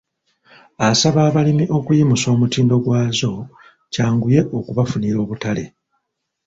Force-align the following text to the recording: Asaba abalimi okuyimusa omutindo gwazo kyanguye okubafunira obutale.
Asaba 0.89 1.19
abalimi 1.29 1.65
okuyimusa 1.77 2.27
omutindo 2.35 2.75
gwazo 2.85 3.31
kyanguye 3.93 4.39
okubafunira 4.57 5.17
obutale. 5.23 5.65